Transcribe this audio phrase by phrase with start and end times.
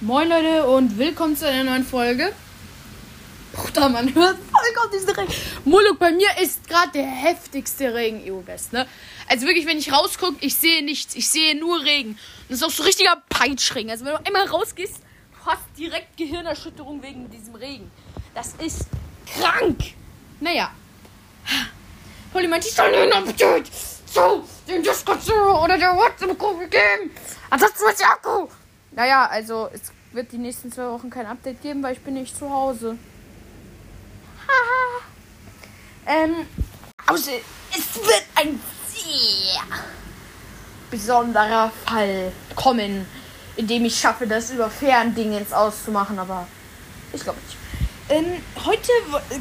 [0.00, 2.32] Moin Leute und willkommen zu einer neuen Folge.
[3.52, 5.32] Bruder, man hört voll auf diesen Regen.
[5.64, 8.86] Muluk, bei mir ist gerade der heftigste Regen EU-West, ne?
[9.28, 11.16] Also wirklich, wenn ich rausgucke, ich sehe nichts.
[11.16, 12.10] Ich sehe nur Regen.
[12.10, 13.90] Und das ist auch so richtiger Peitschregen.
[13.90, 17.90] Also wenn du einmal rausgehst, du hast direkt Gehirnerschütterung wegen diesem Regen.
[18.36, 18.86] Das ist
[19.36, 19.80] krank.
[20.38, 20.70] Naja.
[22.32, 23.66] Hol dir mein T-Shirt Appetit.
[24.06, 27.10] So, den Discord oder der WhatsApp-Gruppe geben.
[27.50, 28.46] Ansonsten ist der Akku.
[28.92, 32.36] Naja, also es wird die nächsten zwei Wochen kein Update geben, weil ich bin nicht
[32.36, 32.96] zu Hause.
[34.46, 35.02] Haha.
[36.06, 36.46] ähm,
[37.06, 37.30] also
[37.70, 39.60] es wird ein sehr
[40.90, 43.06] besonderer Fall kommen,
[43.56, 46.46] in dem ich schaffe, das über Ferndingens auszumachen, aber
[47.12, 47.56] ich glaube nicht.
[48.10, 48.90] Ähm, heute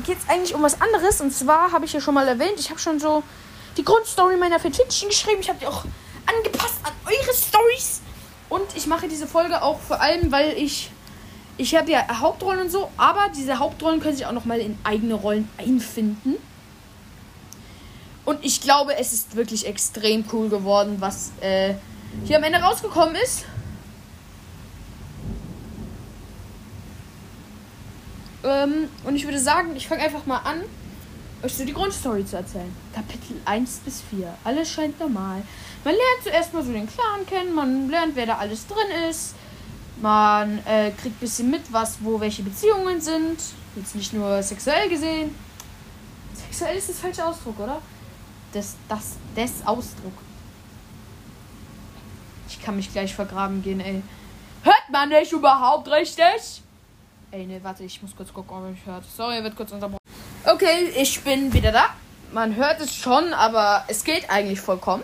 [0.06, 2.70] geht es eigentlich um was anderes und zwar habe ich ja schon mal erwähnt, ich
[2.70, 3.24] habe schon so
[3.78, 5.40] die Grundstory meiner Fanfiction geschrieben.
[5.40, 5.86] Ich habe die auch
[6.26, 8.02] angepasst an eure Stories.
[8.50, 10.92] Und ich mache diese Folge auch vor allem, weil ich.
[11.60, 15.16] Ich habe ja Hauptrollen und so, aber diese Hauptrollen können sich auch nochmal in eigene
[15.16, 16.36] Rollen einfinden.
[18.26, 21.74] Und ich glaube, es ist wirklich extrem cool geworden, was äh,
[22.26, 23.46] hier am Ende rausgekommen ist.
[28.44, 30.62] Ähm, und ich würde sagen, ich fange einfach mal an
[31.56, 32.74] so die Grundstory zu erzählen.
[32.94, 34.34] Kapitel 1 bis 4.
[34.44, 35.42] Alles scheint normal.
[35.84, 39.36] Man lernt zuerst mal so den Clan kennen, man lernt, wer da alles drin ist.
[40.02, 43.40] Man äh, kriegt ein bisschen mit, was, wo welche Beziehungen sind.
[43.76, 45.34] Jetzt nicht nur sexuell gesehen.
[46.34, 47.82] Sexuell ist das falsche Ausdruck, oder?
[48.54, 50.14] Das, das, des Ausdruck.
[52.48, 54.02] Ich kann mich gleich vergraben gehen, ey.
[54.64, 56.62] Hört man nicht überhaupt richtig?
[57.32, 59.04] Ey, ne, warte, ich muss kurz gucken, ob ich hört.
[59.06, 60.07] Sorry, wird kurz unterbrochen.
[60.50, 61.88] Okay, ich bin wieder da.
[62.32, 65.04] Man hört es schon, aber es geht eigentlich vollkommen.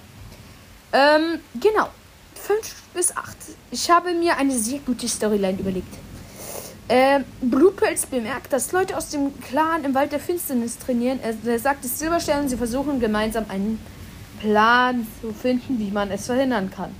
[0.93, 1.89] Ähm, genau.
[2.35, 3.35] 5 bis 8.
[3.69, 5.93] Ich habe mir eine sehr gute Storyline überlegt.
[6.87, 11.19] Ähm, Blutpelz bemerkt, dass Leute aus dem Clan im Wald der Finsternis trainieren.
[11.21, 13.85] Er, er sagt es Silberstern, sie versuchen gemeinsam einen
[14.39, 16.95] Plan zu finden, wie man es verhindern kann.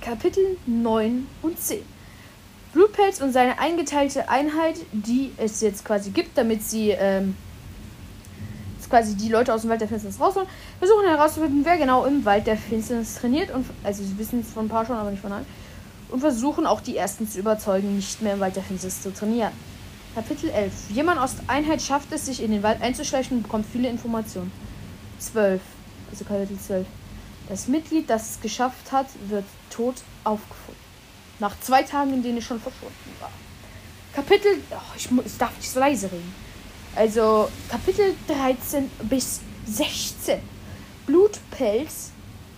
[0.00, 1.91] Kapitel 9 und 10.
[2.72, 7.36] Blutpelz und seine eingeteilte Einheit, die es jetzt quasi gibt, damit sie ähm,
[8.92, 10.46] quasi die Leute aus dem Wald der Finsternis rausholen,
[10.78, 13.50] versuchen herauszufinden, wer genau im Wald der Finsternis trainiert.
[13.50, 15.46] Und also sie wissen es von ein paar schon, aber nicht von allen.
[16.10, 19.52] Und versuchen auch die ersten zu überzeugen, nicht mehr im Wald der Finsternis zu trainieren.
[20.14, 20.90] Kapitel 11.
[20.90, 24.52] Jemand aus der Einheit schafft es, sich in den Wald einzuschleichen und bekommt viele Informationen.
[25.20, 25.62] 12.
[26.10, 26.86] Also Kapitel 12.
[27.48, 29.94] Das Mitglied, das es geschafft hat, wird tot
[30.24, 30.81] aufgefunden.
[31.38, 33.30] Nach zwei Tagen, in denen ich schon verschwunden war.
[34.14, 34.58] Kapitel.
[34.70, 36.34] Oh, ich, ich darf nicht so leise reden.
[36.94, 40.38] Also Kapitel 13 bis 16.
[41.06, 42.10] Blutpelz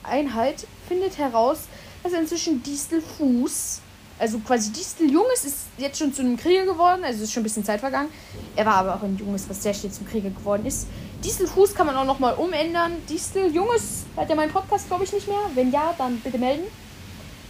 [0.03, 1.61] Einheit findet heraus,
[2.03, 3.81] dass inzwischen Distelfuß,
[4.19, 7.05] also quasi Distel Junges, ist jetzt schon zu einem Krieger geworden.
[7.05, 8.09] Also ist schon ein bisschen Zeit vergangen.
[8.57, 10.89] Er war aber auch ein Junges, was sehr schnell zum Krieger geworden ist.
[11.25, 12.93] Distelfuß kann man auch nochmal umändern.
[13.09, 15.39] Distel Junges hat ja meinen Podcast, glaube ich, nicht mehr.
[15.55, 16.65] Wenn ja, dann bitte melden.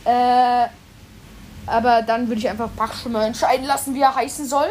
[0.04, 0.66] Äh,
[1.66, 4.66] aber dann würde ich einfach Bach schon mal entscheiden lassen, wie er heißen soll.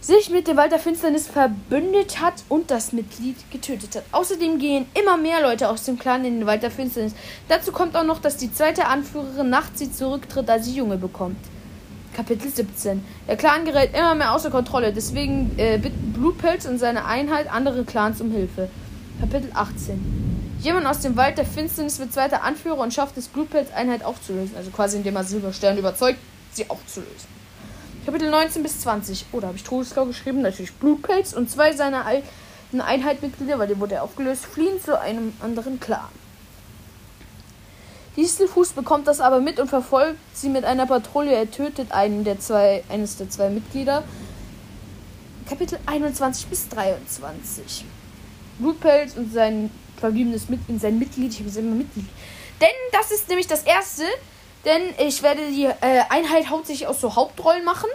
[0.00, 4.04] Sich mit dem Wald der Finsternis verbündet hat und das Mitglied getötet hat.
[4.12, 7.14] Außerdem gehen immer mehr Leute aus dem Clan in den Wald der Finsternis.
[7.48, 11.38] Dazu kommt auch noch, dass die zweite Anführerin nachts sie zurücktritt, da sie Junge bekommt.
[12.14, 13.02] Kapitel 17.
[13.26, 17.84] Der Clan gerät immer mehr außer Kontrolle, deswegen äh, bitten Blutpelz und seine Einheit andere
[17.84, 18.68] Clans um Hilfe.
[19.20, 20.23] Kapitel 18.
[20.64, 24.56] Jemand aus dem Wald der Finsternis wird zweiter Anführer und schafft es, Blutpelz Einheit aufzulösen.
[24.56, 26.18] Also quasi indem er Silberstern überzeugt,
[26.52, 27.28] sie aufzulösen.
[28.06, 29.26] Kapitel 19 bis 20.
[29.32, 30.40] Oh, da habe ich Todesgau geschrieben.
[30.40, 35.80] Natürlich Blutpelz und zwei seiner alten Einheitmitglieder, weil der wurde aufgelöst, fliehen zu einem anderen
[35.80, 36.08] Clan.
[38.16, 41.34] Distelfuß bekommt das aber mit und verfolgt sie mit einer Patrouille.
[41.34, 44.02] Er tötet einen der zwei, eines der zwei Mitglieder.
[45.46, 47.84] Kapitel 21 bis 23.
[48.58, 52.06] Blutpelz und sein verbliebenes Mitglied, sein Mitglied, ich habe es immer Mitglied.
[52.60, 54.04] Denn das ist nämlich das erste,
[54.64, 57.88] denn ich werde die äh, Einheit hauptsächlich aus so Hauptrollen machen.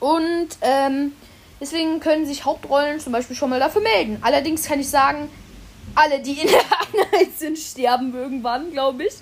[0.00, 1.12] Und ähm,
[1.60, 4.18] deswegen können sich Hauptrollen zum Beispiel schon mal dafür melden.
[4.22, 5.30] Allerdings kann ich sagen,
[5.94, 6.60] alle, die in der
[7.14, 9.14] Einheit sind, sterben irgendwann, glaube ich.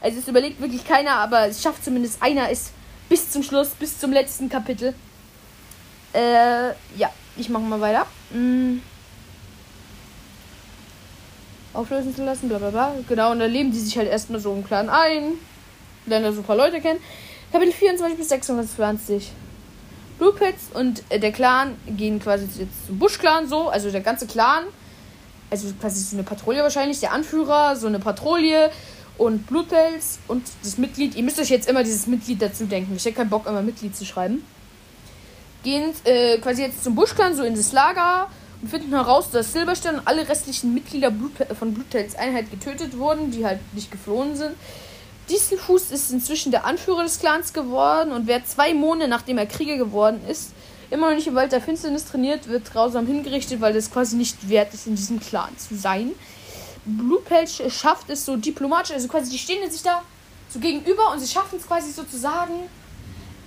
[0.00, 2.72] Also es überlegt wirklich keiner, aber es schafft zumindest einer es
[3.08, 4.94] bis zum Schluss, bis zum letzten Kapitel.
[6.12, 8.06] Äh, ja, ich mache mal weiter.
[8.32, 8.82] Hm.
[11.74, 12.94] Auflösen zu lassen, bla bla bla.
[13.08, 15.34] Genau, und dann leben die sich halt erstmal so im Clan ein.
[16.06, 17.00] Lernen da super Leute kennen.
[17.52, 19.32] Kapitel 24 bis 26.
[20.18, 24.64] Bluepits und äh, der Clan gehen quasi jetzt zum Busch-Clan so, also der ganze Clan.
[25.50, 28.70] Also quasi so eine Patrouille wahrscheinlich, der Anführer, so eine Patrouille
[29.18, 32.94] Und Blutpelz und das Mitglied, ihr müsst euch jetzt immer dieses Mitglied dazu denken.
[32.96, 34.44] Ich hätte keinen Bock, immer Mitglied zu schreiben.
[35.62, 38.28] Gehen äh, quasi jetzt zum Buschclan, so in das Lager
[38.62, 43.32] und finden heraus, dass Silberstern und alle restlichen Mitglieder Blut, von Bluttails Einheit getötet wurden,
[43.32, 44.54] die halt nicht geflohen sind.
[45.28, 49.76] Distelfuß ist inzwischen der Anführer des Clans geworden und wer zwei Monate nachdem er Krieger
[49.76, 50.52] geworden ist,
[50.90, 54.48] immer noch nicht im Wald der Finsternis trainiert, wird grausam hingerichtet, weil es quasi nicht
[54.48, 56.12] wert ist, in diesem Clan zu sein.
[56.84, 60.02] Bluepelch schafft es so diplomatisch, also quasi die stehen sich da
[60.50, 62.54] so gegenüber und sie schaffen es quasi so zu sagen,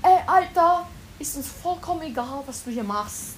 [0.02, 0.88] ey Alter,
[1.20, 3.36] ist uns vollkommen egal, was du hier machst.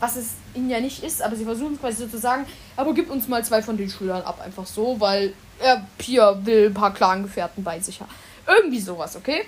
[0.00, 2.46] Was es ihnen ja nicht ist, aber sie versuchen quasi so zu sagen,
[2.76, 6.66] aber gib uns mal zwei von den Schülern ab, einfach so, weil er Pia will
[6.66, 8.10] ein paar Clangefährten bei sich haben.
[8.46, 9.42] Irgendwie sowas, okay?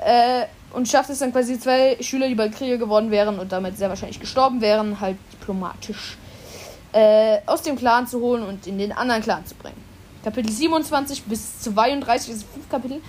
[0.00, 3.78] Äh, und schafft es dann quasi zwei Schüler, die bald Krieger geworden wären und damit
[3.78, 6.18] sehr wahrscheinlich gestorben wären, halt diplomatisch
[6.92, 9.82] äh, aus dem Clan zu holen und in den anderen Clan zu bringen.
[10.22, 13.02] Kapitel 27 bis 32 ist fünf Kapitel.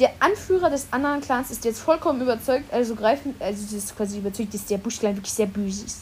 [0.00, 4.18] Der Anführer des anderen Clans ist jetzt vollkommen überzeugt, also greifen, also sie ist quasi
[4.18, 6.00] überzeugt, dass der Buschclan wirklich sehr böse ist.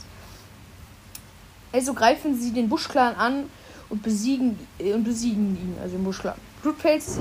[1.72, 3.50] Also greifen sie den Buschclan an
[3.90, 6.34] und besiegen äh, und besiegen ihn, also den Buschclan.
[6.62, 7.18] Blutpelz,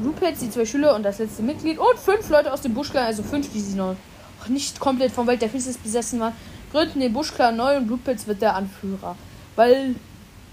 [0.00, 3.22] Blutpelz, die zwei Schüler und das letzte Mitglied und fünf Leute aus dem Buschclan, also
[3.22, 3.94] fünf, die sie noch
[4.48, 6.32] nicht komplett vom Welt der Finsternis besessen waren,
[6.72, 9.16] gründen den Buschclan neu und Blutpilz wird der Anführer.
[9.56, 9.94] Weil,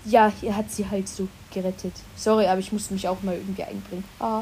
[0.10, 1.94] ja, er hat sie halt so gerettet.
[2.16, 4.04] Sorry, aber ich musste mich auch mal irgendwie einbringen.
[4.20, 4.42] Ah,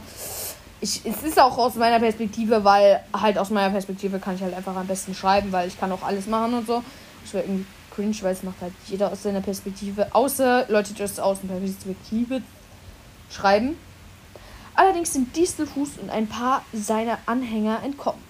[0.81, 4.53] ich, es ist auch aus meiner Perspektive, weil halt aus meiner Perspektive kann ich halt
[4.53, 6.83] einfach am besten schreiben, weil ich kann auch alles machen und so.
[7.25, 7.65] Ich wäre irgendwie
[7.95, 11.55] cringe, weil es macht halt jeder aus seiner Perspektive, außer Leute, die das aus der
[11.55, 12.41] Perspektive
[13.31, 13.75] schreiben.
[14.75, 18.21] Allerdings sind Distelfuß und ein paar seiner Anhänger entkommen.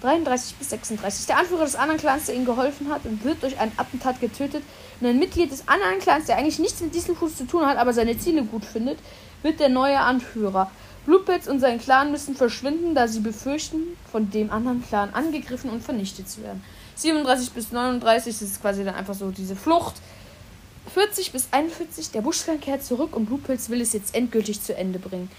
[0.00, 1.26] 33 bis 36.
[1.26, 4.62] Der Anführer des anderen Clans, der ihnen geholfen hat, und wird durch ein Attentat getötet.
[5.00, 7.76] Und ein Mitglied des anderen Clans, der eigentlich nichts mit diesem Fuß zu tun hat,
[7.76, 8.98] aber seine Ziele gut findet,
[9.42, 10.70] wird der neue Anführer.
[11.06, 15.82] Bluepets und sein Clan müssen verschwinden, da sie befürchten, von dem anderen Clan angegriffen und
[15.82, 16.62] vernichtet zu werden.
[16.96, 19.94] 37 bis 39 das ist quasi dann einfach so diese Flucht.
[20.92, 24.98] 40 bis 41, der Buschclan kehrt zurück und Bluepilz will es jetzt endgültig zu Ende
[24.98, 25.30] bringen.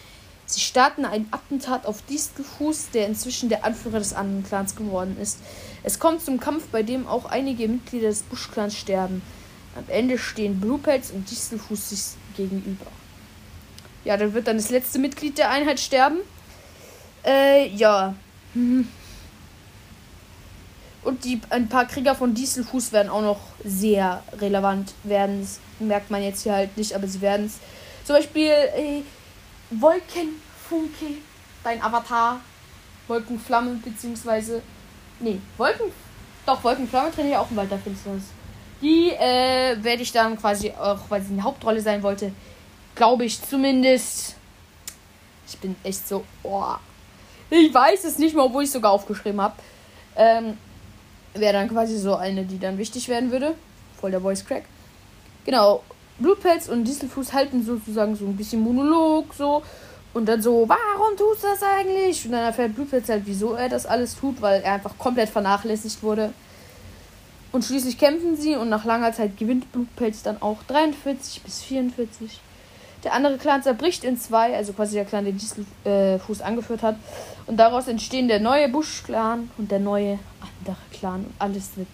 [0.50, 5.38] Sie starten ein Attentat auf Distelfuß, der inzwischen der Anführer des anderen Clans geworden ist.
[5.84, 9.22] Es kommt zum Kampf, bei dem auch einige Mitglieder des Buschclans sterben.
[9.75, 12.01] Am Ende stehen Bluepelz und Distelfuß sich
[12.36, 12.88] gegenüber.
[14.06, 16.18] Ja, dann wird dann das letzte Mitglied der Einheit sterben.
[17.24, 18.16] Äh, ja.
[21.02, 25.42] Und die, ein paar Krieger von Dieselfuß werden auch noch sehr relevant werden.
[25.42, 27.60] Das merkt man jetzt hier halt nicht, aber sie werden es.
[28.04, 29.04] Zum Beispiel, äh,
[29.71, 31.19] Wolkenfunke,
[31.63, 32.39] dein Avatar.
[33.07, 34.62] Wolkenflamme, beziehungsweise.
[35.19, 35.92] Nee, Wolken.
[36.45, 38.24] Doch, Wolkenflamme trainiere ich auch im Wald der.
[38.81, 42.31] Die äh, werde ich dann quasi auch, weil sie eine Hauptrolle sein wollte,
[42.95, 44.36] glaube ich zumindest.
[45.48, 46.24] Ich bin echt so.
[46.44, 46.75] Oh,
[47.50, 49.56] ich weiß es nicht mal, obwohl ich es sogar aufgeschrieben habe.
[50.16, 50.57] Ähm,
[51.33, 53.56] Wäre dann quasi so eine, die dann wichtig werden würde.
[54.00, 54.63] Voll der Voice Crack.
[55.45, 55.83] Genau.
[56.19, 59.63] Blutpelz und Dieselfuß halten sozusagen so ein bisschen Monolog so.
[60.13, 62.25] Und dann so, warum tust du das eigentlich?
[62.25, 66.01] Und dann erfährt Blutpelz halt, wieso er das alles tut, weil er einfach komplett vernachlässigt
[66.01, 66.33] wurde.
[67.51, 72.39] Und schließlich kämpfen sie und nach langer Zeit gewinnt Blutpelz dann auch 43 bis 44.
[73.04, 76.95] Der andere Clan zerbricht in zwei, also quasi der Clan, den Dieselfuß äh, angeführt hat.
[77.47, 81.26] Und daraus entstehen der neue Busch-Clan und der neue andere Clan.
[81.26, 81.88] Und alles wird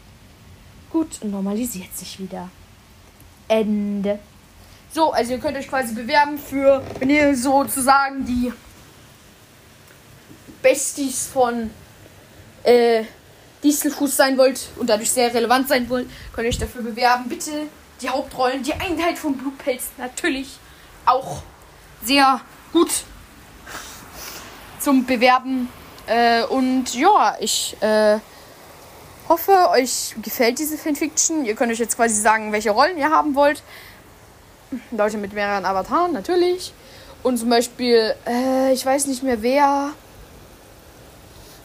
[0.89, 2.49] gut und normalisiert sich wieder.
[3.47, 4.19] Ende.
[4.91, 8.53] So, also ihr könnt euch quasi bewerben für, wenn ihr sozusagen die
[10.61, 11.69] Besties von
[12.63, 13.03] äh,
[13.61, 17.27] Dieselfuß sein wollt und dadurch sehr relevant sein wollt, könnt ihr euch dafür bewerben.
[17.27, 17.51] Bitte
[18.01, 20.57] die Hauptrollen, die Einheit von Blutpelz natürlich
[21.05, 21.43] auch
[22.03, 22.91] sehr gut
[24.79, 25.69] zum Bewerben.
[26.07, 28.19] Äh, und ja, ich äh,
[29.29, 31.45] hoffe, euch gefällt diese Fanfiction.
[31.45, 33.63] Ihr könnt euch jetzt quasi sagen, welche Rollen ihr haben wollt.
[34.91, 36.73] Leute mit mehreren Avataren, natürlich.
[37.23, 39.91] Und zum Beispiel, äh, ich weiß nicht mehr wer.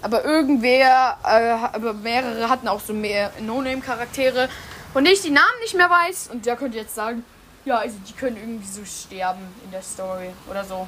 [0.03, 4.49] Aber irgendwer, äh, aber mehrere hatten auch so mehr No-Name-Charaktere,
[4.95, 6.31] denen ich die Namen nicht mehr weiß.
[6.33, 7.25] Und der könnte jetzt sagen,
[7.65, 10.87] ja, also die können irgendwie so sterben in der Story oder so.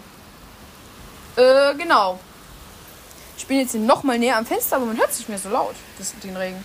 [1.37, 2.19] Äh, genau.
[3.43, 5.49] Ich bin jetzt noch mal näher am Fenster, aber man hört es nicht mehr so
[5.49, 6.65] laut, das, den Regen.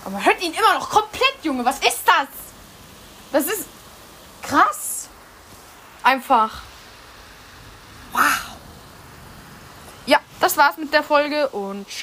[0.00, 1.62] Aber man hört ihn immer noch komplett, Junge.
[1.62, 2.28] Was ist das?
[3.30, 3.66] Das ist
[4.40, 5.10] krass.
[6.02, 6.62] Einfach.
[8.12, 8.22] Wow.
[10.06, 11.98] Ja, das war's mit der Folge und ciao.